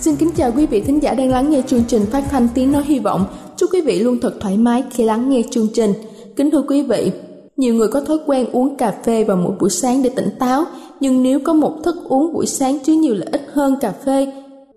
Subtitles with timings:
[0.00, 2.72] Xin Kính chào quý vị thính giả đang lắng nghe chương trình phát thanh tiếng
[2.72, 3.24] nói hy vọng.
[3.56, 5.92] Chúc quý vị luôn thật thoải mái khi lắng nghe chương trình.
[6.36, 7.12] Kính thưa quý vị,
[7.56, 10.64] nhiều người có thói quen uống cà phê vào mỗi buổi sáng để tỉnh táo,
[11.00, 14.32] nhưng nếu có một thức uống buổi sáng chứa nhiều lợi ích hơn cà phê,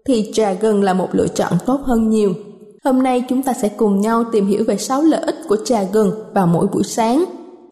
[0.05, 2.33] thì trà gừng là một lựa chọn tốt hơn nhiều.
[2.83, 5.83] Hôm nay chúng ta sẽ cùng nhau tìm hiểu về 6 lợi ích của trà
[5.83, 7.25] gừng vào mỗi buổi sáng.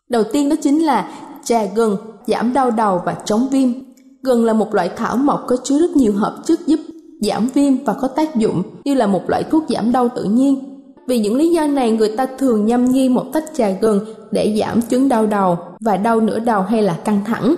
[0.09, 1.11] Đầu tiên đó chính là
[1.43, 1.97] trà gừng
[2.27, 3.69] giảm đau đầu và chống viêm.
[4.23, 6.79] Gừng là một loại thảo mộc có chứa rất nhiều hợp chất giúp
[7.19, 10.81] giảm viêm và có tác dụng như là một loại thuốc giảm đau tự nhiên.
[11.07, 13.99] Vì những lý do này, người ta thường nhâm nhi một tách trà gừng
[14.31, 17.55] để giảm chứng đau đầu và đau nửa đầu hay là căng thẳng.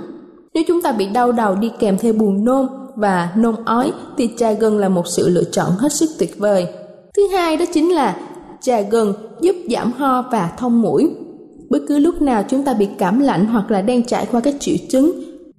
[0.53, 4.29] Nếu chúng ta bị đau đầu đi kèm theo buồn nôn và nôn ói thì
[4.37, 6.67] trà gừng là một sự lựa chọn hết sức tuyệt vời.
[7.17, 8.17] Thứ hai đó chính là
[8.61, 11.11] trà gừng giúp giảm ho và thông mũi.
[11.69, 14.55] Bất cứ lúc nào chúng ta bị cảm lạnh hoặc là đang trải qua các
[14.59, 15.11] triệu chứng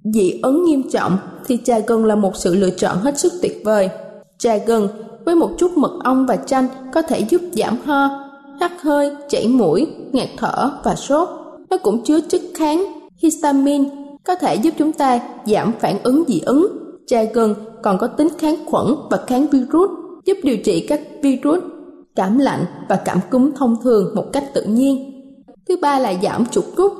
[0.03, 3.61] dị ứng nghiêm trọng thì trà gừng là một sự lựa chọn hết sức tuyệt
[3.65, 3.89] vời.
[4.37, 4.87] Trà gừng
[5.25, 8.09] với một chút mật ong và chanh có thể giúp giảm ho,
[8.59, 11.29] hắt hơi, chảy mũi, ngạt thở và sốt.
[11.69, 12.85] Nó cũng chứa chất kháng
[13.17, 13.89] histamine
[14.23, 16.67] có thể giúp chúng ta giảm phản ứng dị ứng.
[17.07, 19.89] Trà gừng còn có tính kháng khuẩn và kháng virus,
[20.25, 21.63] giúp điều trị các virus,
[22.15, 25.09] cảm lạnh và cảm cúm thông thường một cách tự nhiên.
[25.67, 26.93] Thứ ba là giảm chuột rút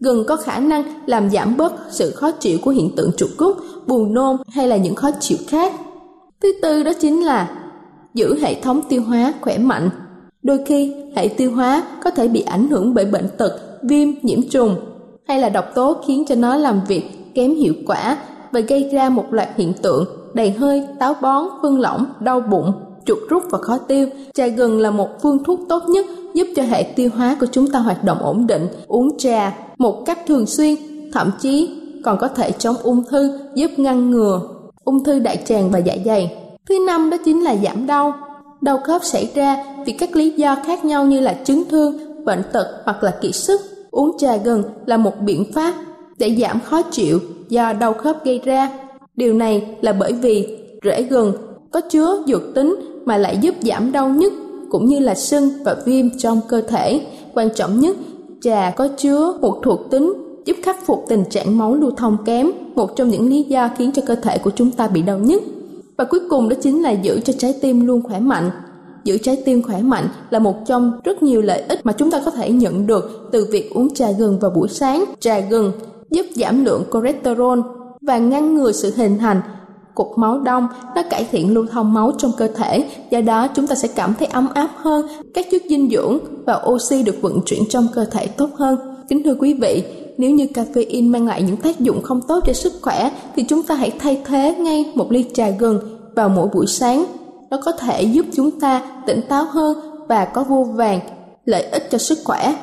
[0.00, 3.56] Gừng có khả năng làm giảm bớt sự khó chịu của hiện tượng trục cúc,
[3.86, 5.72] buồn nôn hay là những khó chịu khác.
[6.42, 7.50] Thứ tư đó chính là
[8.14, 9.90] giữ hệ thống tiêu hóa khỏe mạnh.
[10.42, 14.48] Đôi khi hệ tiêu hóa có thể bị ảnh hưởng bởi bệnh tật, viêm, nhiễm
[14.50, 14.76] trùng
[15.28, 18.16] hay là độc tố khiến cho nó làm việc kém hiệu quả
[18.52, 22.72] và gây ra một loạt hiện tượng đầy hơi, táo bón, phân lỏng, đau bụng,
[23.06, 24.08] chuột rút và khó tiêu.
[24.34, 27.70] Trà gừng là một phương thuốc tốt nhất giúp cho hệ tiêu hóa của chúng
[27.70, 28.66] ta hoạt động ổn định.
[28.86, 30.74] Uống trà một cách thường xuyên,
[31.12, 31.70] thậm chí
[32.04, 34.40] còn có thể chống ung thư giúp ngăn ngừa
[34.84, 36.36] ung thư đại tràng và dạ dày.
[36.68, 38.12] Thứ năm đó chính là giảm đau.
[38.60, 42.42] Đau khớp xảy ra vì các lý do khác nhau như là chấn thương, bệnh
[42.52, 43.60] tật hoặc là kiệt sức.
[43.90, 45.74] Uống trà gừng là một biện pháp
[46.18, 48.70] để giảm khó chịu do đau khớp gây ra.
[49.16, 51.32] Điều này là bởi vì rễ gừng
[51.72, 54.32] có chứa dược tính mà lại giúp giảm đau nhức
[54.70, 57.06] cũng như là sưng và viêm trong cơ thể.
[57.34, 57.96] Quan trọng nhất,
[58.40, 60.12] trà có chứa một thuộc tính
[60.44, 63.92] giúp khắc phục tình trạng máu lưu thông kém, một trong những lý do khiến
[63.92, 65.42] cho cơ thể của chúng ta bị đau nhất.
[65.96, 68.50] Và cuối cùng đó chính là giữ cho trái tim luôn khỏe mạnh.
[69.04, 72.22] Giữ trái tim khỏe mạnh là một trong rất nhiều lợi ích mà chúng ta
[72.24, 75.04] có thể nhận được từ việc uống trà gừng vào buổi sáng.
[75.20, 75.72] Trà gừng
[76.10, 77.60] giúp giảm lượng cholesterol
[78.00, 79.40] và ngăn ngừa sự hình thành
[79.94, 83.66] cục máu đông, nó cải thiện lưu thông máu trong cơ thể, do đó chúng
[83.66, 87.40] ta sẽ cảm thấy ấm áp hơn, các chất dinh dưỡng và oxy được vận
[87.46, 88.78] chuyển trong cơ thể tốt hơn.
[89.08, 89.84] Kính thưa quý vị,
[90.18, 93.62] nếu như caffeine mang lại những tác dụng không tốt cho sức khỏe thì chúng
[93.62, 97.04] ta hãy thay thế ngay một ly trà gừng vào mỗi buổi sáng.
[97.50, 101.00] Nó có thể giúp chúng ta tỉnh táo hơn và có vô vàng
[101.44, 102.56] lợi ích cho sức khỏe.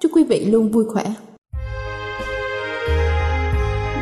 [0.00, 1.04] Chúc quý vị luôn vui khỏe.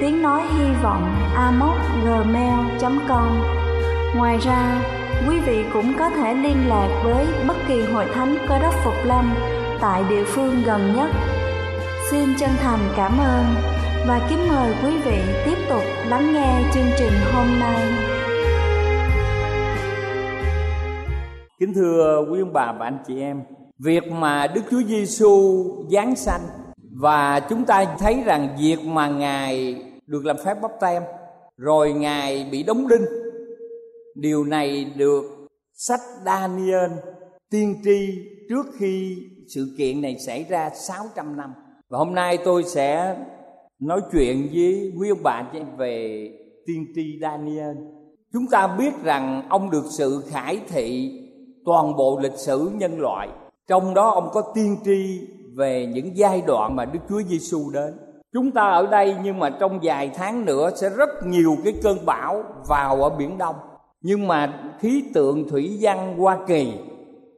[0.00, 1.14] tiếng nói hy vọng
[2.04, 3.28] gmail.com
[4.16, 4.80] Ngoài ra,
[5.28, 8.94] quý vị cũng có thể liên lạc với bất kỳ hội thánh cơ đốc Phục
[9.04, 9.34] Lâm
[9.80, 11.10] tại địa phương gần nhất.
[12.10, 13.44] Xin chân thành cảm ơn
[14.08, 17.92] và kính mời quý vị tiếp tục lắng nghe chương trình hôm nay.
[21.60, 23.42] Kính thưa quý ông bà và anh chị em,
[23.78, 26.40] việc mà Đức Chúa Giêsu giáng sanh
[27.00, 29.76] và chúng ta thấy rằng việc mà ngài
[30.08, 31.02] được làm phép bắp tem.
[31.56, 33.04] Rồi ngài bị đóng đinh.
[34.14, 35.24] Điều này được
[35.74, 36.90] sách Daniel
[37.50, 39.16] tiên tri trước khi
[39.48, 41.54] sự kiện này xảy ra 600 năm.
[41.88, 43.16] Và hôm nay tôi sẽ
[43.78, 46.28] nói chuyện với quý ông bà về
[46.66, 47.76] tiên tri Daniel.
[48.32, 51.12] Chúng ta biết rằng ông được sự khải thị
[51.64, 53.28] toàn bộ lịch sử nhân loại.
[53.66, 55.20] Trong đó ông có tiên tri
[55.56, 57.94] về những giai đoạn mà Đức Chúa Giêsu đến.
[58.32, 61.98] Chúng ta ở đây nhưng mà trong vài tháng nữa sẽ rất nhiều cái cơn
[62.06, 63.54] bão vào ở biển Đông.
[64.00, 66.72] Nhưng mà khí tượng thủy văn Hoa Kỳ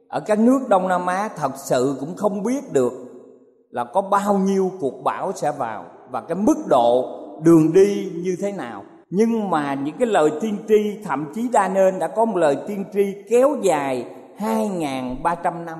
[0.07, 2.93] ở các nước Đông Nam Á thật sự cũng không biết được
[3.69, 8.35] là có bao nhiêu cuộc bão sẽ vào và cái mức độ đường đi như
[8.41, 8.83] thế nào.
[9.09, 12.57] Nhưng mà những cái lời tiên tri, thậm chí đa nên đã có một lời
[12.67, 14.05] tiên tri kéo dài
[14.39, 15.79] 2.300 năm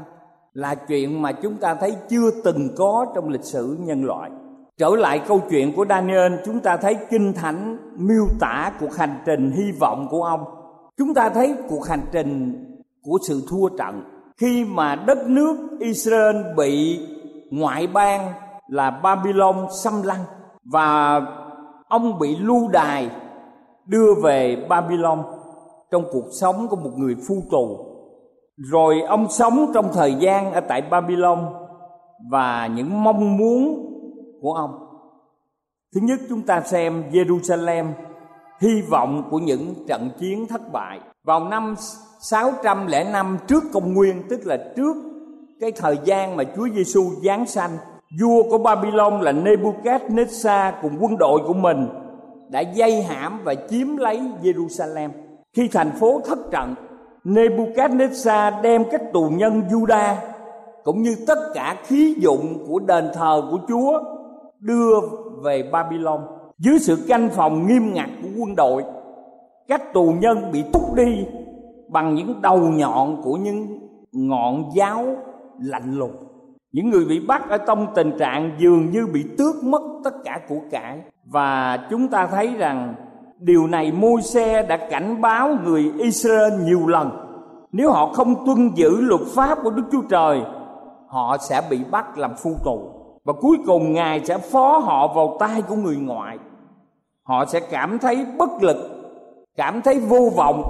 [0.54, 4.32] là chuyện mà chúng ta thấy chưa từng có trong lịch sử nhân loại
[4.82, 9.16] trở lại câu chuyện của daniel, chúng ta thấy kinh thánh miêu tả cuộc hành
[9.26, 10.44] trình hy vọng của ông.
[10.98, 12.54] Chúng ta thấy cuộc hành trình
[13.04, 14.04] của sự thua trận.
[14.38, 17.00] Khi mà đất nước israel bị
[17.52, 18.34] ngoại bang
[18.68, 20.24] là babylon xâm lăng
[20.64, 21.22] và
[21.88, 23.10] ông bị lưu đài
[23.86, 25.24] đưa về babylon
[25.92, 27.78] trong cuộc sống của một người phu tù.
[28.58, 31.40] Rồi ông sống trong thời gian ở tại Babylon
[32.32, 33.91] và những mong muốn
[34.42, 34.88] của ông.
[35.96, 37.86] Thứ nhất chúng ta xem Jerusalem
[38.62, 41.00] hy vọng của những trận chiến thất bại.
[41.24, 41.76] Vào năm
[42.20, 44.96] 605 trước công nguyên tức là trước
[45.60, 47.72] cái thời gian mà Chúa Giêsu giáng sanh,
[48.22, 51.88] vua của Babylon là Nebuchadnezzar cùng quân đội của mình
[52.50, 55.10] đã dây hãm và chiếm lấy Jerusalem.
[55.54, 56.76] Khi thành phố thất trận
[57.24, 60.16] Nebuchadnezzar đem các tù nhân Juda
[60.84, 64.00] cũng như tất cả khí dụng của đền thờ của Chúa
[64.62, 65.00] đưa
[65.44, 66.22] về Babylon
[66.58, 68.84] dưới sự canh phòng nghiêm ngặt của quân đội.
[69.68, 71.26] Các tù nhân bị thúc đi
[71.90, 73.80] bằng những đầu nhọn của những
[74.12, 75.06] ngọn giáo
[75.60, 76.16] lạnh lùng.
[76.72, 80.40] Những người bị bắt ở trong tình trạng dường như bị tước mất tất cả
[80.50, 82.96] của cải và chúng ta thấy rằng
[83.40, 87.10] điều này môi xe đã cảnh báo người Israel nhiều lần
[87.72, 90.42] nếu họ không tuân giữ luật pháp của Đức Chúa Trời,
[91.08, 95.38] họ sẽ bị bắt làm phu tù và cuối cùng ngài sẽ phó họ vào
[95.40, 96.38] tay của người ngoại
[97.24, 98.78] họ sẽ cảm thấy bất lực
[99.58, 100.64] cảm thấy vô vọng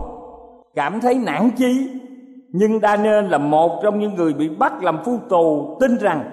[0.75, 1.89] cảm thấy nản chí
[2.53, 6.23] nhưng Daniel là một trong những người bị bắt làm phu tù tin rằng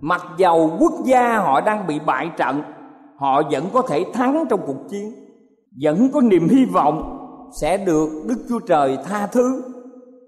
[0.00, 2.62] mặc dầu quốc gia họ đang bị bại trận
[3.16, 5.12] họ vẫn có thể thắng trong cuộc chiến
[5.82, 7.20] vẫn có niềm hy vọng
[7.60, 9.62] sẽ được Đức Chúa Trời tha thứ,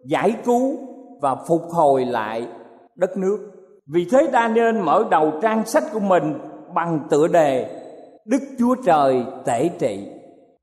[0.04, 0.76] giải cứu
[1.20, 2.48] và phục hồi lại
[2.96, 3.55] đất nước.
[3.86, 6.34] Vì thế Daniel mở đầu trang sách của mình
[6.74, 7.82] bằng tựa đề
[8.24, 10.08] Đức Chúa Trời tể trị.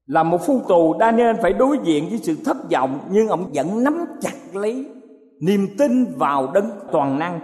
[0.06, 3.84] Là một phu tù Daniel phải đối diện với sự thất vọng nhưng ông vẫn
[3.84, 4.86] nắm chặt lấy
[5.42, 7.40] niềm tin vào đấng toàn năng.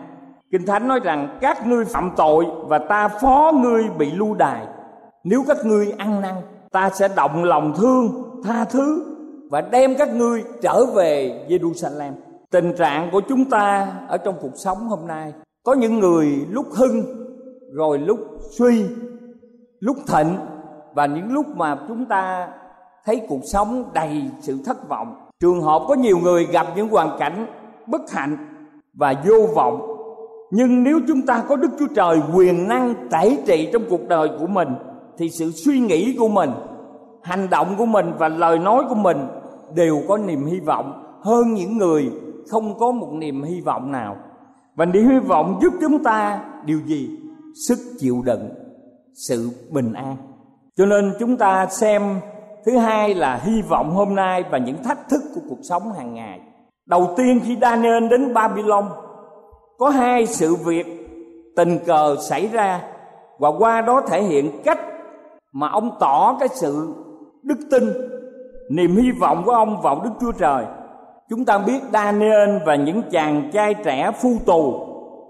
[0.52, 4.68] Kinh Thánh nói rằng, các ngươi phạm tội và ta phó ngươi bị lưu đài
[5.24, 6.36] nếu các ngươi ăn năn,
[6.72, 9.06] ta sẽ động lòng thương, tha thứ
[9.50, 12.12] và đem các ngươi trở về Jerusalem.
[12.52, 15.34] Tình trạng của chúng ta ở trong cuộc sống hôm nay
[15.64, 17.04] có những người lúc hưng
[17.72, 18.20] rồi lúc
[18.58, 18.86] suy,
[19.80, 20.36] lúc thịnh
[20.94, 22.48] và những lúc mà chúng ta
[23.06, 25.16] thấy cuộc sống đầy sự thất vọng.
[25.40, 27.48] Trường hợp có nhiều người gặp những hoàn cảnh
[27.88, 28.38] bất hạnh
[28.94, 29.96] và vô vọng.
[30.52, 34.30] Nhưng nếu chúng ta có Đức Chúa Trời quyền năng tẩy trị trong cuộc đời
[34.40, 34.70] của mình
[35.18, 36.50] thì sự suy nghĩ của mình
[37.24, 39.18] hành động của mình và lời nói của mình
[39.76, 42.12] đều có niềm hy vọng hơn những người
[42.50, 44.16] không có một niềm hy vọng nào
[44.80, 47.10] và niềm hy vọng giúp chúng ta điều gì?
[47.68, 48.50] Sức chịu đựng,
[49.14, 50.18] sự bình an.
[50.78, 52.20] Cho nên chúng ta xem
[52.66, 56.14] thứ hai là hy vọng hôm nay và những thách thức của cuộc sống hàng
[56.14, 56.40] ngày.
[56.86, 58.86] Đầu tiên khi Daniel đến Babylon,
[59.78, 60.86] có hai sự việc
[61.56, 62.82] tình cờ xảy ra
[63.40, 64.80] và qua đó thể hiện cách
[65.54, 66.94] mà ông tỏ cái sự
[67.44, 67.84] đức tin,
[68.70, 70.66] niềm hy vọng của ông vào Đức Chúa Trời
[71.30, 74.74] chúng ta biết Daniel và những chàng trai trẻ phu tù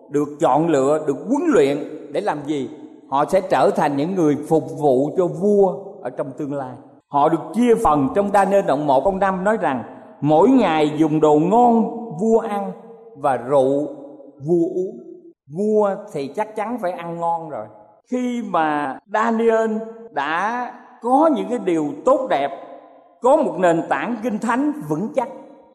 [0.10, 1.78] được chọn lựa, được huấn luyện
[2.12, 2.70] để làm gì?
[3.10, 6.72] Họ sẽ trở thành những người phục vụ cho vua ở trong tương lai.
[7.08, 9.84] Họ được chia phần trong Daniel đoạn 1 ông năm nói rằng,
[10.22, 11.84] mỗi ngày dùng đồ ngon
[12.20, 12.72] vua ăn
[13.18, 13.88] và rượu
[14.48, 15.00] vua uống.
[15.58, 17.66] Vua thì chắc chắn phải ăn ngon rồi.
[18.12, 19.78] Khi mà Daniel
[20.12, 22.50] đã có những cái điều tốt đẹp,
[23.22, 25.30] có một nền tảng kinh thánh vững chắc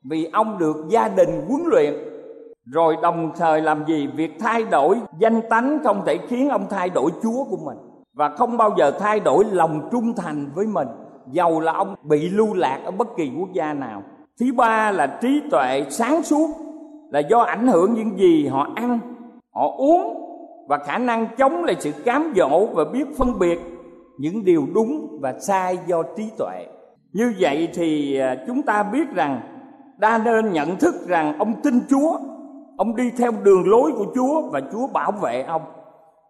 [0.04, 1.94] vì ông được gia đình huấn luyện.
[2.66, 4.08] Rồi đồng thời làm gì?
[4.16, 7.78] Việc thay đổi danh tánh không thể khiến ông thay đổi chúa của mình.
[8.14, 10.88] Và không bao giờ thay đổi lòng trung thành với mình.
[11.30, 14.02] Dầu là ông bị lưu lạc ở bất kỳ quốc gia nào.
[14.40, 16.48] Thứ ba là trí tuệ sáng suốt.
[17.10, 18.98] Là do ảnh hưởng những gì họ ăn,
[19.54, 20.20] họ uống.
[20.68, 23.60] Và khả năng chống lại sự cám dỗ và biết phân biệt
[24.18, 26.66] những điều đúng và sai do trí tuệ.
[27.12, 29.40] Như vậy thì à, chúng ta biết rằng
[29.96, 32.18] đa nên nhận thức rằng ông tin chúa
[32.76, 35.62] ông đi theo đường lối của chúa và chúa bảo vệ ông.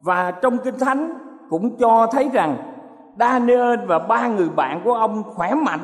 [0.01, 1.15] Và trong kinh thánh
[1.51, 2.57] cũng cho thấy rằng
[3.19, 5.81] Daniel và ba người bạn của ông khỏe mạnh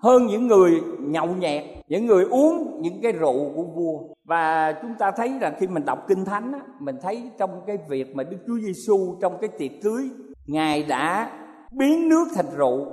[0.00, 3.98] hơn những người nhậu nhẹt những người uống những cái rượu của vua.
[4.24, 7.78] Và chúng ta thấy rằng khi mình đọc kinh thánh á, mình thấy trong cái
[7.88, 10.08] việc mà Đức Chúa Giêsu trong cái tiệc cưới
[10.46, 11.30] ngài đã
[11.72, 12.86] biến nước thành rượu.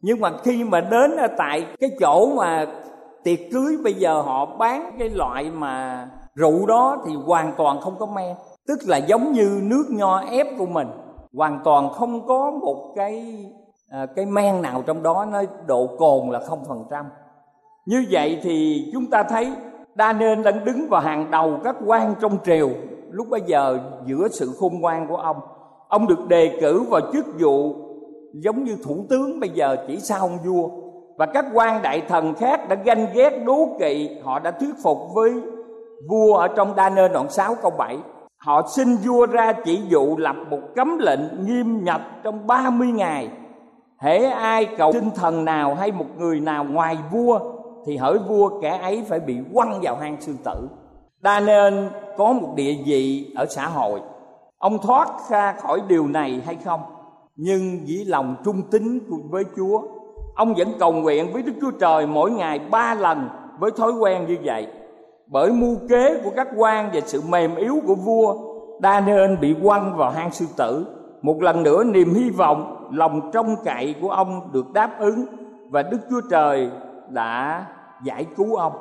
[0.00, 2.66] Nhưng mà khi mà đến ở tại cái chỗ mà
[3.26, 7.94] tiệc cưới bây giờ họ bán cái loại mà rượu đó thì hoàn toàn không
[7.98, 8.36] có men.
[8.68, 10.88] Tức là giống như nước nho ép của mình
[11.32, 13.44] hoàn toàn không có một cái
[13.90, 17.04] à, cái men nào trong đó nó độ cồn là không phần trăm.
[17.86, 19.52] Như vậy thì chúng ta thấy
[19.98, 22.70] Daniel đang đứng vào hàng đầu các quan trong triều.
[23.10, 25.36] Lúc bây giờ giữa sự khôn ngoan của ông
[25.88, 27.74] ông được đề cử vào chức vụ
[28.34, 30.85] giống như thủ tướng bây giờ chỉ sau ông vua
[31.16, 34.98] và các quan đại thần khác đã ganh ghét đố kỵ, họ đã thuyết phục
[35.14, 35.32] với
[36.08, 37.96] vua ở trong Daniel đoạn 6 câu 7
[38.46, 43.28] họ xin vua ra chỉ dụ lập một cấm lệnh nghiêm nhập trong 30 ngày.
[44.00, 47.40] Hễ ai cầu xin thần nào hay một người nào ngoài vua,
[47.86, 50.68] thì hỡi vua kẻ ấy phải bị quăng vào hang sư tử.
[51.20, 54.00] Đa nên có một địa vị ở xã hội.
[54.58, 56.80] Ông thoát ra khỏi điều này hay không?
[57.36, 59.82] Nhưng dĩ lòng trung tín với chúa
[60.36, 63.28] ông vẫn cầu nguyện với đức chúa trời mỗi ngày ba lần
[63.58, 64.66] với thói quen như vậy
[65.26, 68.36] bởi mưu kế của các quan và sự mềm yếu của vua,
[68.82, 70.86] Daniel bị quăng vào hang sư tử
[71.22, 75.24] một lần nữa, niềm hy vọng, lòng trông cậy của ông được đáp ứng
[75.70, 76.70] và Đức Chúa Trời
[77.08, 77.64] đã
[78.02, 78.72] giải cứu ông.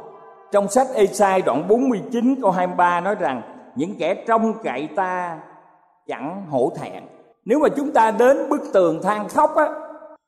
[0.51, 3.41] Trong sách Ê-sai đoạn 49 câu 23 nói rằng,
[3.75, 5.38] những kẻ trông cậy ta
[6.07, 7.03] chẳng hổ thẹn.
[7.45, 9.67] Nếu mà chúng ta đến bức tường than khóc á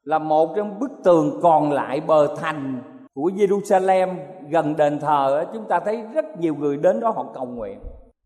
[0.08, 2.82] là một trong bức tường còn lại bờ thành
[3.14, 4.16] của Jerusalem
[4.50, 7.80] gần đền thờ chúng ta thấy rất nhiều người đến đó họ cầu nguyện.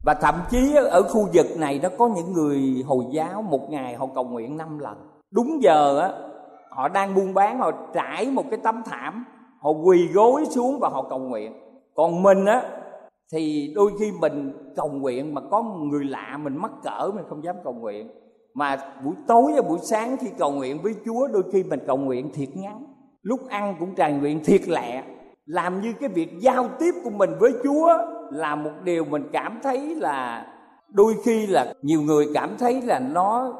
[0.05, 3.95] Và thậm chí ở khu vực này nó có những người hồi giáo một ngày
[3.95, 4.97] họ cầu nguyện năm lần.
[5.31, 6.11] Đúng giờ á,
[6.69, 9.25] họ đang buôn bán, họ trải một cái tấm thảm,
[9.61, 11.53] họ quỳ gối xuống và họ cầu nguyện.
[11.95, 12.63] Còn mình á,
[13.33, 17.43] thì đôi khi mình cầu nguyện mà có người lạ mình mắc cỡ mình không
[17.43, 18.07] dám cầu nguyện
[18.53, 21.97] mà buổi tối và buổi sáng khi cầu nguyện với Chúa, đôi khi mình cầu
[21.97, 22.85] nguyện thiệt ngắn.
[23.21, 25.03] Lúc ăn cũng tràn nguyện thiệt lẹ.
[25.45, 27.97] Làm như cái việc giao tiếp của mình với Chúa
[28.31, 30.47] là một điều mình cảm thấy là
[30.89, 33.53] đôi khi là nhiều người cảm thấy là nó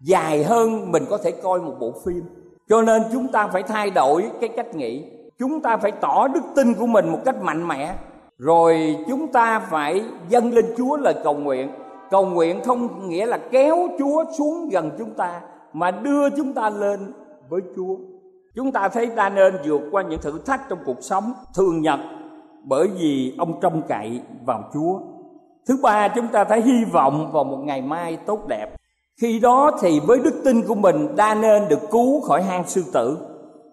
[0.00, 2.22] dài hơn mình có thể coi một bộ phim.
[2.68, 5.04] Cho nên chúng ta phải thay đổi cái cách nghĩ.
[5.38, 7.94] Chúng ta phải tỏ đức tin của mình một cách mạnh mẽ.
[8.38, 11.68] Rồi chúng ta phải dâng lên chúa lời cầu nguyện
[12.10, 15.40] cầu nguyện không nghĩa là kéo chúa xuống gần chúng ta,
[15.72, 17.12] mà đưa chúng ta lên
[17.48, 17.96] với chúa
[18.58, 22.00] chúng ta thấy ta nên vượt qua những thử thách trong cuộc sống thường nhật
[22.64, 24.98] bởi vì ông trông cậy vào Chúa.
[25.68, 28.76] Thứ ba, chúng ta thấy hy vọng vào một ngày mai tốt đẹp.
[29.20, 32.84] Khi đó thì với đức tin của mình đa nên được cứu khỏi hang sư
[32.92, 33.18] tử.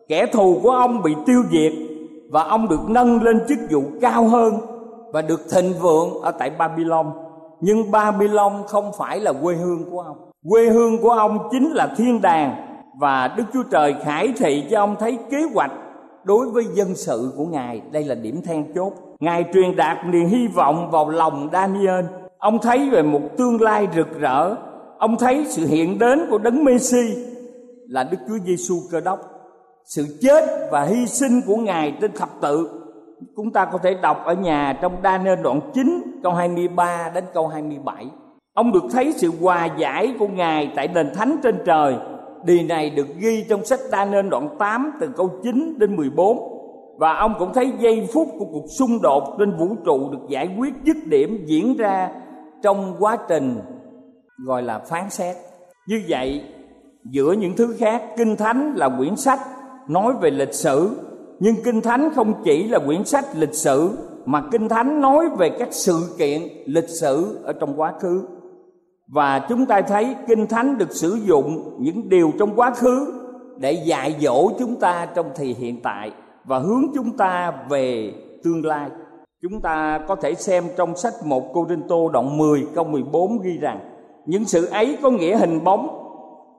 [0.08, 1.74] Kẻ thù của ông bị tiêu diệt
[2.30, 4.54] và ông được nâng lên chức vụ cao hơn
[5.14, 7.12] và được thịnh vượng ở tại Babylon.
[7.66, 10.18] Nhưng Babylon không phải là quê hương của ông.
[10.50, 12.56] Quê hương của ông chính là thiên đàng,
[13.00, 15.72] và Đức Chúa Trời khải thị cho ông thấy kế hoạch
[16.24, 20.26] đối với dân sự của ngài đây là điểm then chốt ngài truyền đạt niềm
[20.26, 22.06] hy vọng vào lòng daniel
[22.38, 24.56] ông thấy về một tương lai rực rỡ
[24.98, 27.16] ông thấy sự hiện đến của đấng messi
[27.88, 29.20] là đức chúa giêsu cơ đốc
[29.86, 32.82] sự chết và hy sinh của Ngài trên thập tự.
[33.36, 37.48] Chúng ta có thể đọc ở nhà trong Daniel đoạn 9 câu 23 đến câu
[37.48, 38.06] 27.
[38.54, 41.96] Ông được thấy sự hòa giải của Ngài tại đền thánh trên trời.
[42.46, 46.38] Điều này được ghi trong sách đa nên đoạn 8 từ câu 9 đến 14.
[47.00, 50.56] Và ông cũng thấy giây phút của cuộc xung đột trên vũ trụ được giải
[50.58, 52.10] quyết dứt điểm diễn ra
[52.64, 53.62] trong quá trình
[54.46, 55.36] gọi là phán xét.
[55.88, 56.44] Như vậy,
[57.04, 59.40] giữa những thứ khác, Kinh Thánh là quyển sách
[59.88, 60.90] nói về lịch sử,
[61.40, 65.50] nhưng Kinh Thánh không chỉ là quyển sách lịch sử mà Kinh Thánh nói về
[65.50, 68.28] các sự kiện lịch sử ở trong quá khứ.
[69.08, 73.14] Và chúng ta thấy Kinh Thánh được sử dụng những điều trong quá khứ
[73.58, 76.12] để dạy dỗ chúng ta trong thì hiện tại
[76.44, 78.14] và hướng chúng ta về
[78.44, 78.90] tương lai.
[79.42, 83.42] Chúng ta có thể xem trong sách 1 Cô Rinh Tô đoạn 10 câu 14
[83.42, 83.80] ghi rằng,
[84.26, 86.02] những sự ấy có nghĩa hình bóng,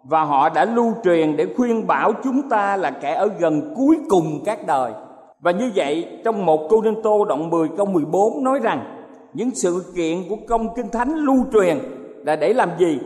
[0.04, 3.96] và họ đã lưu truyền để khuyên bảo chúng ta là kẻ ở gần cuối
[4.08, 4.92] cùng các đời.
[5.40, 9.50] Và như vậy trong một Cô Đinh Tô đoạn 10 câu 14 nói rằng những
[9.54, 11.78] sự kiện của công kinh thánh lưu truyền
[12.24, 12.98] là để làm gì?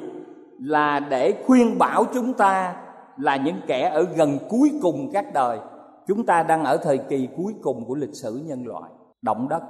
[0.60, 2.76] Là để khuyên bảo chúng ta
[3.16, 5.58] là những kẻ ở gần cuối cùng các đời.
[6.06, 8.90] Chúng ta đang ở thời kỳ cuối cùng của lịch sử nhân loại.
[9.22, 9.62] Động đất,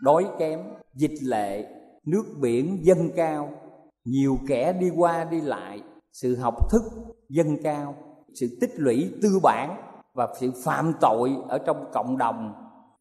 [0.00, 0.60] đói kém,
[0.94, 1.66] dịch lệ,
[2.06, 3.48] nước biển dâng cao,
[4.04, 5.80] nhiều kẻ đi qua đi lại,
[6.12, 6.82] sự học thức
[7.28, 7.94] dâng cao
[8.34, 9.76] sự tích lũy tư bản
[10.14, 12.52] và sự phạm tội ở trong cộng đồng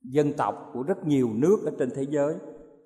[0.04, 2.36] dân tộc của rất nhiều nước ở trên thế giới,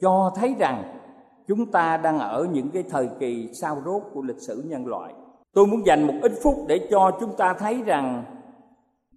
[0.02, 1.00] cho thấy rằng
[1.48, 5.14] chúng ta đang ở những cái thời kỳ sao rốt của lịch sử nhân loại.
[5.54, 8.24] Tôi muốn dành một ít phút để cho chúng ta thấy rằng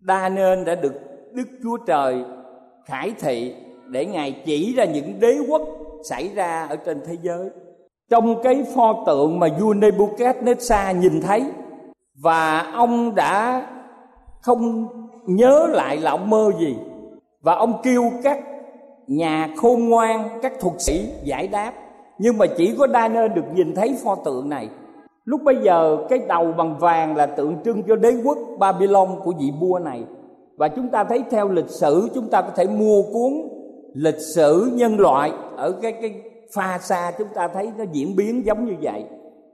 [0.00, 0.94] đa nên đã được
[1.32, 2.24] đức chúa trời
[2.84, 3.54] khải thị
[3.86, 5.62] để ngài chỉ ra những đế quốc
[6.08, 7.50] xảy ra ở trên thế giới.
[8.10, 11.52] Trong cái pho tượng mà vua Nebuchadnezzar nhìn thấy,
[12.22, 13.66] và ông đã
[14.40, 14.86] không
[15.26, 16.76] nhớ lại là ông mơ gì.
[17.40, 18.38] Và ông kêu các
[19.06, 21.72] nhà khôn ngoan, các thuật sĩ giải đáp.
[22.18, 24.68] Nhưng mà chỉ có đa nên được nhìn thấy pho tượng này.
[25.24, 29.32] Lúc bây giờ, cái đầu bằng vàng là tượng trưng cho đế quốc babylon của
[29.38, 30.04] vị vua này.
[30.56, 33.32] Và chúng ta thấy theo lịch sử, chúng ta có thể mua cuốn
[33.94, 36.22] lịch sử nhân loại ở cái cái
[36.54, 39.04] pha xa chúng ta thấy nó diễn biến giống như vậy.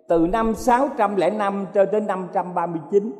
[0.09, 3.13] Từ năm 605 cho đến 539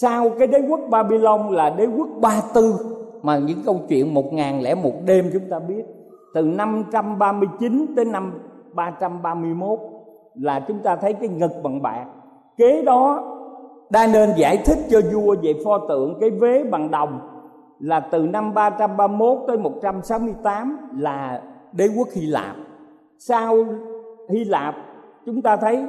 [0.00, 2.74] sau cái đế quốc Babylon là đế quốc Ba Tư.
[3.22, 5.82] Mà những câu chuyện một ngàn lẻ một đêm chúng ta biết,
[6.34, 8.32] từ 539 tới năm
[8.74, 9.78] 331
[10.34, 12.06] là chúng ta thấy cái ngực bằng bạc.
[12.56, 13.24] Kế đó,
[13.90, 17.20] đa nên giải thích cho vua về pho tượng cái vế bằng đồng
[17.80, 22.56] là từ năm 331 tới 168 là đế quốc Hy Lạp.
[23.18, 23.64] Sau
[24.28, 24.74] hy lạp,
[25.26, 25.84] chúng ta thấy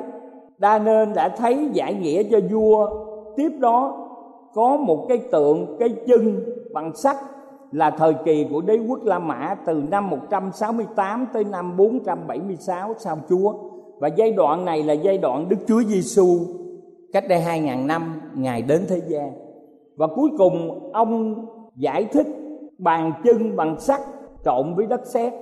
[0.58, 2.90] đa nên đã thấy giải nghĩa cho vua
[3.38, 4.10] tiếp đó,
[4.54, 6.44] có một cái tượng, cái chân
[6.74, 7.16] bằng sắt
[7.72, 13.18] là thời kỳ của đế quốc La Mã từ năm 168 tới năm 476 sau
[13.30, 13.54] Chúa.
[14.00, 16.38] Và giai đoạn này là giai đoạn Đức Chúa Giêsu
[17.14, 19.32] cách đây 2.000 năm, ngài đến thế gian.
[19.96, 22.28] Và cuối cùng, ông giải thích
[22.78, 24.02] bàn chân bằng sắt
[24.46, 25.34] trộn với đất sét.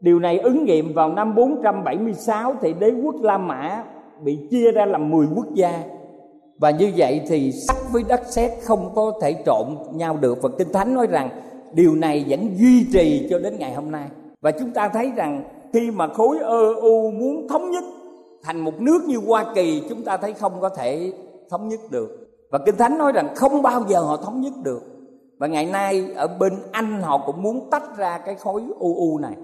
[0.00, 3.84] Điều này ứng nghiệm vào năm 476 thì đế quốc La Mã
[4.22, 5.82] bị chia ra làm 10 quốc gia.
[6.60, 10.48] Và như vậy thì sắt với đất sét không có thể trộn nhau được và
[10.58, 11.30] Kinh Thánh nói rằng
[11.72, 14.08] điều này vẫn duy trì cho đến ngày hôm nay.
[14.40, 17.84] Và chúng ta thấy rằng khi mà khối EU muốn thống nhất
[18.42, 21.12] thành một nước như Hoa Kỳ, chúng ta thấy không có thể
[21.50, 22.08] thống nhất được.
[22.50, 24.82] Và Kinh Thánh nói rằng không bao giờ họ thống nhất được.
[25.38, 29.34] Và ngày nay ở bên Anh họ cũng muốn tách ra cái khối EU này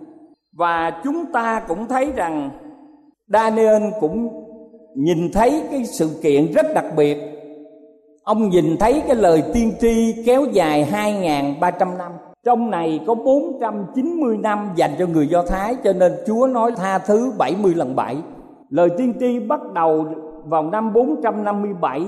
[0.56, 2.50] và chúng ta cũng thấy rằng
[3.28, 4.45] Daniel cũng
[4.96, 7.18] nhìn thấy cái sự kiện rất đặc biệt.
[8.22, 12.12] Ông nhìn thấy cái lời tiên tri kéo dài 2.300 năm.
[12.44, 16.98] Trong này có 490 năm dành cho người Do Thái, cho nên Chúa nói tha
[16.98, 18.16] thứ 70 lần 7
[18.70, 20.06] lời tiên tri bắt đầu
[20.44, 22.06] vào năm 457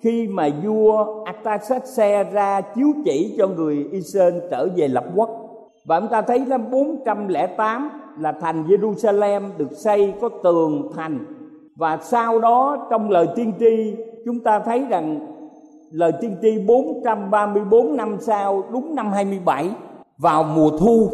[0.00, 5.30] khi mà vua Artaxerxes ra chiếu chỉ cho người Israel trở về lập quốc.
[5.86, 11.18] Và chúng ta thấy năm 408 là thành Jerusalem được xây có tường thành
[11.76, 15.20] và sau đó trong lời tiên tri chúng ta thấy rằng
[15.90, 19.70] lời tiên tri 434 năm sau đúng năm 27
[20.18, 21.10] vào mùa thu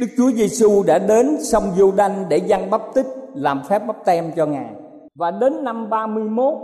[0.00, 3.96] Đức Chúa Giêsu đã đến sông giô đanh để dân bắp tích làm phép bắp
[4.04, 4.70] tem cho Ngài.
[5.14, 6.54] Và đến năm 31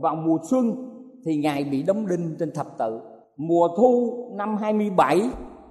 [0.00, 0.74] vào mùa xuân
[1.24, 3.00] thì Ngài bị đóng đinh trên thập tự.
[3.36, 5.30] Mùa thu năm 27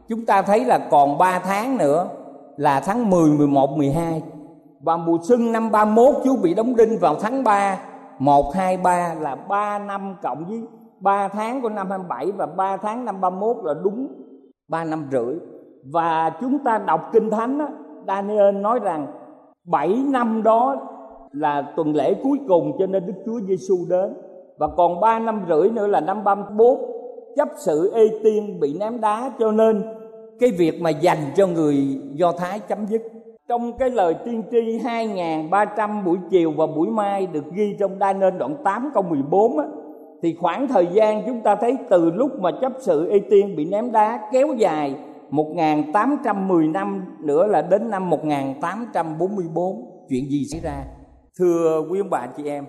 [0.09, 2.09] chúng ta thấy là còn 3 tháng nữa
[2.57, 4.21] là tháng 10, 11, 12
[4.81, 7.79] và mùa xuân năm 31 chú bị đóng đinh vào tháng 3
[8.19, 10.61] 1, 2, 3 là 3 năm cộng với
[10.99, 14.07] 3 tháng của năm 27 và 3 tháng năm 31 là đúng
[14.67, 15.35] 3 năm rưỡi.
[15.91, 17.67] Và chúng ta đọc kinh thánh đó,
[18.07, 19.07] Daniel nói rằng
[19.65, 20.75] 7 năm đó
[21.31, 24.13] là tuần lễ cuối cùng cho nên Đức Chúa Giêsu đến.
[24.57, 26.97] Và còn 3 năm rưỡi nữa là năm 34
[27.35, 29.83] chấp sự Ê Tiên bị ném đá cho nên
[30.39, 33.01] cái việc mà dành cho người Do Thái chấm dứt
[33.47, 38.13] trong cái lời tiên tri 2.300 buổi chiều và buổi mai được ghi trong đa
[38.13, 39.65] nên đoạn 8 câu 14 á,
[40.23, 43.65] thì khoảng thời gian chúng ta thấy từ lúc mà chấp sự y Tiên bị
[43.65, 44.95] ném đá kéo dài
[45.29, 49.75] 1810 năm nữa là đến năm 1844
[50.09, 50.83] chuyện gì xảy ra?
[51.39, 52.65] Thưa quý ông bà chị em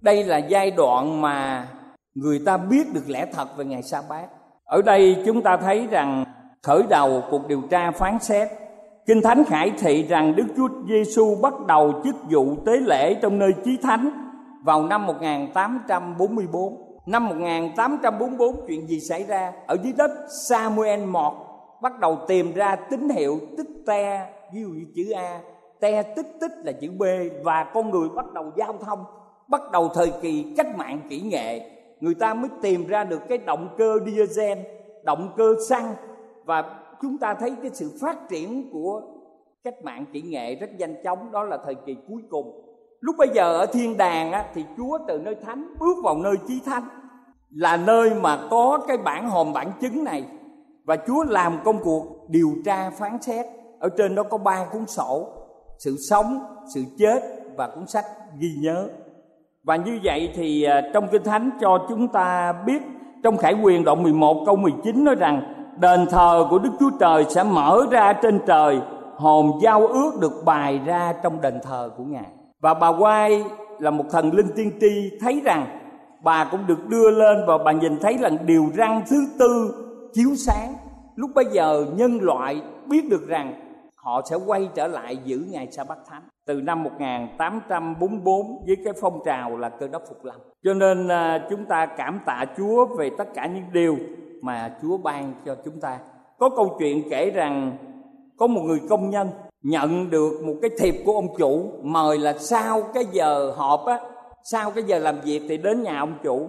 [0.00, 1.68] đây là giai đoạn mà
[2.14, 4.26] người ta biết được lẽ thật về ngày sa bát
[4.64, 6.24] ở đây chúng ta thấy rằng
[6.62, 8.48] khởi đầu cuộc điều tra phán xét
[9.06, 13.38] Kinh Thánh khải thị rằng Đức Chúa Giêsu bắt đầu chức vụ tế lễ trong
[13.38, 14.10] nơi chí thánh
[14.64, 16.98] vào năm 1844.
[17.06, 19.52] Năm 1844 chuyện gì xảy ra?
[19.66, 20.10] Ở dưới đất
[20.48, 21.32] Samuel Mọt
[21.82, 25.40] bắt đầu tìm ra tín hiệu tích te ví dụ như chữ A,
[25.80, 27.02] te tích tích là chữ B
[27.44, 29.04] và con người bắt đầu giao thông,
[29.48, 31.70] bắt đầu thời kỳ cách mạng kỹ nghệ.
[32.00, 34.58] Người ta mới tìm ra được cái động cơ diesel,
[35.04, 35.94] động cơ xăng
[36.44, 36.64] và
[37.02, 39.02] chúng ta thấy cái sự phát triển của
[39.64, 42.62] cách mạng kỹ nghệ rất nhanh chóng đó là thời kỳ cuối cùng.
[43.00, 46.34] Lúc bây giờ ở thiên đàng á, thì chúa từ nơi thánh bước vào nơi
[46.48, 46.82] chí thánh
[47.50, 50.24] là nơi mà có cái bản hòm bản chứng này.
[50.84, 53.46] Và chúa làm công cuộc điều tra phán xét.
[53.78, 55.28] Ở trên đó có ba cuốn sổ
[55.78, 56.38] sự sống
[56.74, 57.20] sự chết
[57.56, 58.04] và cuốn sách
[58.38, 58.88] ghi nhớ.
[59.62, 62.82] Và như vậy thì à, trong kinh thánh cho chúng ta biết
[63.22, 67.24] trong khải quyền đoạn 11 câu 19 nói rằng đền thờ của Đức Chúa Trời
[67.28, 68.80] sẽ mở ra trên trời,
[69.16, 72.30] hồn giao ước được bài ra trong đền thờ của Ngài.
[72.60, 73.44] Và bà Quai
[73.78, 75.66] là một thần linh tiên tri thấy rằng
[76.22, 79.74] bà cũng được đưa lên và bà nhìn thấy là điều răng thứ tư
[80.12, 80.74] chiếu sáng.
[81.16, 83.54] Lúc bây giờ nhân loại biết được rằng
[83.96, 88.92] họ sẽ quay trở lại giữ ngày sa bát thánh từ năm 1844 với cái
[89.00, 90.36] phong trào là cơ đốc phục lâm.
[90.64, 93.96] Cho nên à, chúng ta cảm tạ Chúa về tất cả những điều
[94.42, 95.98] mà Chúa ban cho chúng ta.
[96.38, 97.76] Có câu chuyện kể rằng
[98.36, 99.28] có một người công nhân
[99.62, 104.00] nhận được một cái thiệp của ông chủ mời là sau cái giờ họp á,
[104.44, 106.46] sau cái giờ làm việc thì đến nhà ông chủ.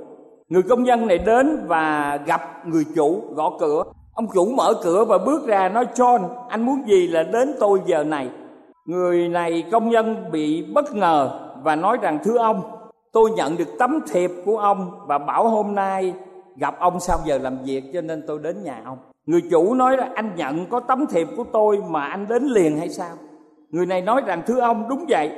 [0.50, 3.84] Người công nhân này đến và gặp người chủ gõ cửa.
[4.14, 7.80] Ông chủ mở cửa và bước ra nói John, anh muốn gì là đến tôi
[7.86, 8.30] giờ này.
[8.86, 12.62] Người này công nhân bị bất ngờ và nói rằng thưa ông,
[13.12, 16.14] tôi nhận được tấm thiệp của ông và bảo hôm nay
[16.56, 18.98] gặp ông sau giờ làm việc cho nên tôi đến nhà ông.
[19.26, 22.78] Người chủ nói là anh nhận có tấm thiệp của tôi mà anh đến liền
[22.78, 23.16] hay sao?
[23.70, 25.32] Người này nói rằng, thưa ông, đúng vậy.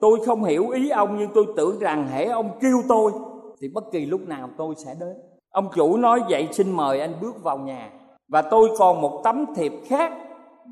[0.00, 3.12] Tôi không hiểu ý ông nhưng tôi tưởng rằng hễ ông kêu tôi
[3.60, 5.16] thì bất kỳ lúc nào tôi sẽ đến.
[5.50, 7.90] Ông chủ nói, vậy xin mời anh bước vào nhà
[8.28, 10.12] và tôi còn một tấm thiệp khác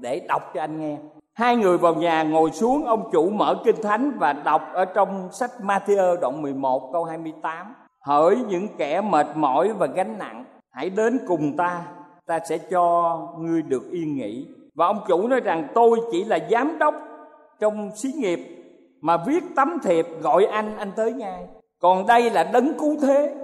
[0.01, 0.97] để đọc cho anh nghe.
[1.33, 5.29] Hai người vào nhà, ngồi xuống, ông chủ mở kinh thánh và đọc ở trong
[5.33, 10.91] sách Matthew đoạn 11 câu 28 hỡi những kẻ mệt mỏi và gánh nặng, hãy
[10.91, 11.83] đến cùng ta
[12.27, 14.47] ta sẽ cho ngươi được yên nghỉ.
[14.75, 16.95] Và ông chủ nói rằng, tôi chỉ là giám đốc
[17.61, 18.41] trong xí nghiệp
[19.01, 21.47] mà viết tấm thiệp gọi anh anh tới ngay.
[21.81, 23.35] Còn đây là đấng cứu thế,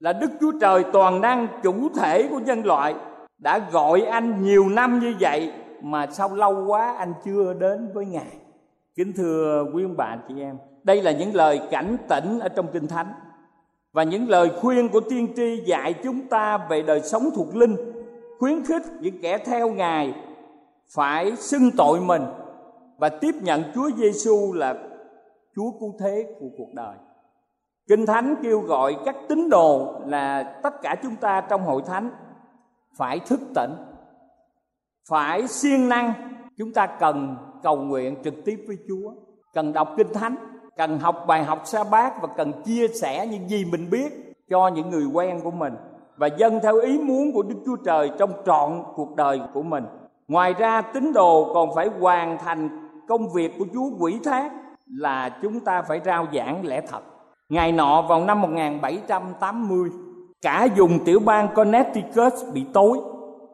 [0.00, 2.94] là đức chúa trời toàn năng chủ thể của nhân loại,
[3.38, 5.52] đã gọi anh nhiều năm như vậy
[5.82, 8.36] mà sao lâu quá anh chưa đến với ngài.
[8.96, 12.66] Kính thưa quý ông bà chị em, đây là những lời cảnh tỉnh ở trong
[12.72, 13.06] kinh thánh
[13.96, 17.76] và những lời khuyên của tiên tri dạy chúng ta về đời sống thuộc linh
[18.38, 20.14] khuyến khích những kẻ theo ngài
[20.94, 22.22] phải xưng tội mình
[22.98, 24.74] và tiếp nhận Chúa Giêsu là
[25.54, 26.96] Chúa cứu thế của cuộc đời.
[27.88, 32.10] Kinh Thánh kêu gọi các tín đồ là tất cả chúng ta trong hội thánh
[32.96, 33.72] phải thức tỉnh,
[35.08, 36.12] phải siêng năng.
[36.58, 39.12] Chúng ta cần cầu nguyện trực tiếp với Chúa,
[39.54, 40.36] cần đọc Kinh Thánh
[40.76, 44.68] cần học bài học sa bát và cần chia sẻ những gì mình biết cho
[44.68, 45.74] những người quen của mình
[46.16, 49.84] và dân theo ý muốn của Đức Chúa Trời trong trọn cuộc đời của mình.
[50.28, 52.68] Ngoài ra tín đồ còn phải hoàn thành
[53.08, 54.52] công việc của Chúa quỷ thác
[54.86, 57.00] là chúng ta phải rao giảng lẽ thật.
[57.48, 59.90] Ngày nọ vào năm 1780,
[60.42, 62.98] cả vùng tiểu bang Connecticut bị tối.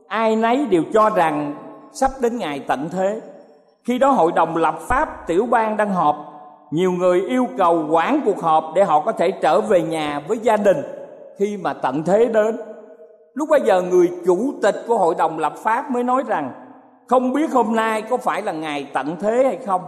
[0.09, 1.55] Ai nấy đều cho rằng
[1.93, 3.21] sắp đến ngày tận thế.
[3.85, 6.32] Khi đó hội đồng lập pháp tiểu bang đang họp
[6.73, 10.39] nhiều người yêu cầu quản cuộc họp để họ có thể trở về nhà với
[10.39, 10.77] gia đình
[11.39, 12.57] khi mà tận thế đến.
[13.35, 16.53] Lúc bây giờ người chủ tịch của hội đồng lập pháp mới nói rằng,
[17.09, 19.81] không biết hôm nay có phải là ngày tận thế hay không?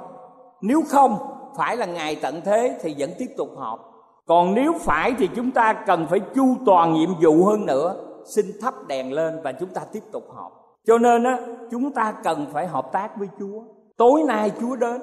[0.62, 1.18] Nếu không
[1.56, 3.92] phải là ngày tận thế thì vẫn tiếp tục họp.
[4.26, 7.94] Còn nếu phải thì chúng ta cần phải chu toàn nhiệm vụ hơn nữa,
[8.24, 10.52] xin thắp đèn lên và chúng ta tiếp tục họp.
[10.86, 11.38] Cho nên á,
[11.70, 13.62] chúng ta cần phải hợp tác với chúa.
[13.96, 15.00] Tối nay chúa đến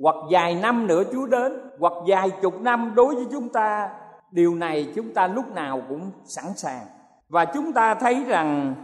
[0.00, 3.90] hoặc vài năm nữa chúa đến, hoặc vài chục năm đối với chúng ta,
[4.30, 6.86] điều này chúng ta lúc nào cũng sẵn sàng.
[7.28, 8.74] Và chúng ta thấy rằng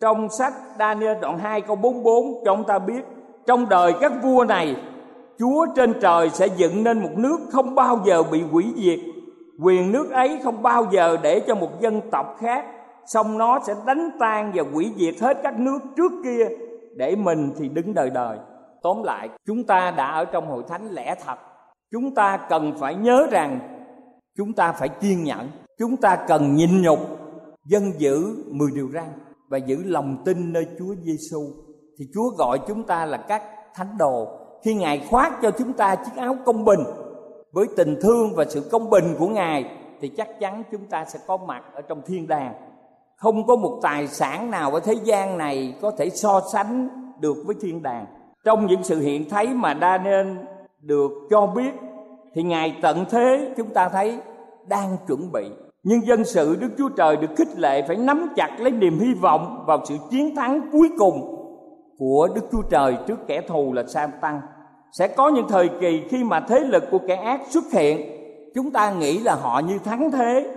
[0.00, 3.02] trong sách Daniel đoạn 2 câu 44 cho chúng ta biết
[3.46, 4.76] trong đời các vua này,
[5.38, 8.98] Chúa trên trời sẽ dựng nên một nước không bao giờ bị hủy diệt.
[9.62, 12.64] Quyền nước ấy không bao giờ để cho một dân tộc khác
[13.06, 16.48] xong nó sẽ đánh tan và hủy diệt hết các nước trước kia
[16.96, 18.38] để mình thì đứng đời đời
[18.86, 21.38] tóm lại, chúng ta đã ở trong hội thánh lẽ thật.
[21.92, 23.58] Chúng ta cần phải nhớ rằng,
[24.36, 25.48] chúng ta phải kiên nhẫn.
[25.78, 26.98] Chúng ta cần nhịn nhục,
[27.64, 29.04] dân giữ mười điều răn
[29.48, 31.40] và giữ lòng tin nơi Chúa Giêsu
[31.98, 33.42] thì Chúa gọi chúng ta là các
[33.74, 34.28] thánh đồ.
[34.64, 36.80] Khi Ngài khoác cho chúng ta chiếc áo công bình,
[37.52, 39.64] với tình thương và sự công bình của Ngài,
[40.00, 42.54] thì chắc chắn chúng ta sẽ có mặt ở trong thiên đàng.
[43.16, 46.88] Không có một tài sản nào ở thế gian này có thể so sánh
[47.20, 48.15] được với thiên đàng
[48.46, 50.38] trong những sự hiện thấy mà đa nên
[50.80, 51.70] được cho biết,
[52.34, 54.18] thì ngài tận thế chúng ta thấy
[54.68, 55.50] đang chuẩn bị.
[55.82, 59.14] Nhưng dân sự đức chúa trời được khích lệ phải nắm chặt lấy niềm hy
[59.14, 61.36] vọng vào sự chiến thắng cuối cùng
[61.98, 64.40] của đức chúa trời trước kẻ thù là sa tăng
[64.92, 68.00] sẽ có những thời kỳ khi mà thế lực của kẻ ác xuất hiện,
[68.54, 70.50] chúng ta nghĩ là họ như thắng thế.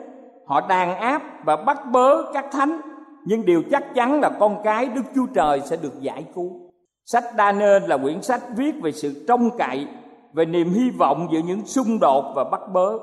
[0.45, 2.82] Họ đàn áp và bắt bớ các thánh,
[3.25, 6.68] nhưng điều chắc chắn là con cái đức chúa trời sẽ được giải cứu
[7.12, 9.88] sách Daniel là quyển sách viết về sự trông cậy,
[10.34, 12.98] về niềm hy vọng giữa những xung đột và bắt bớ.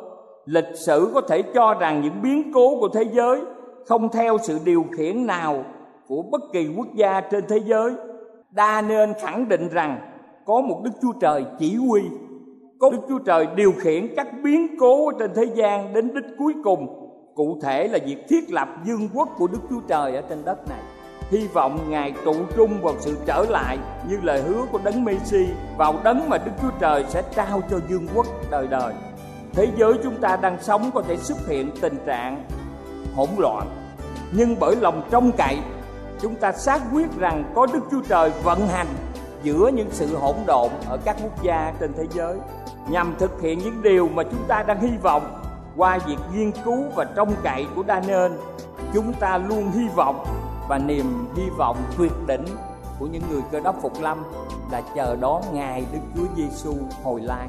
[0.45, 3.41] Lịch sử có thể cho rằng những biến cố của thế giới
[3.87, 5.65] không theo sự điều khiển nào
[6.09, 7.93] của bất kỳ quốc gia trên thế giới.
[8.57, 9.99] Daniel nên khẳng định rằng
[10.45, 12.03] có một đức chúa trời chỉ huy,
[12.79, 16.55] có đức chúa trời điều khiển các biến cố trên thế gian đến đích cuối
[16.65, 16.87] cùng.
[17.35, 20.69] Cụ thể là việc thiết lập vương quốc của đức chúa trời ở trên đất
[20.69, 20.96] này
[21.31, 25.47] hy vọng ngài trụ trung vào sự trở lại như lời hứa của đấng Messi
[25.77, 28.95] vào đấng mà Đức Chúa Trời sẽ trao cho vương quốc đời đời.
[29.53, 32.45] Thế giới chúng ta đang sống có thể xuất hiện tình trạng
[33.15, 33.67] hỗn loạn,
[34.33, 35.59] nhưng bởi lòng trông cậy,
[36.21, 38.87] chúng ta xác quyết rằng có Đức Chúa Trời vận hành
[39.43, 42.37] giữa những sự hỗn độn ở các quốc gia trên thế giới
[42.89, 45.43] nhằm thực hiện những điều mà chúng ta đang hy vọng
[45.77, 48.33] qua việc nghiên cứu và trông cậy của Daniel
[48.95, 50.27] chúng ta luôn hy vọng
[50.69, 52.45] và niềm hy vọng tuyệt đỉnh
[52.99, 54.25] của những người cơ đốc phục lâm
[54.71, 56.75] là chờ đón ngày Đức Chúa Giêsu
[57.05, 57.49] hồi lai.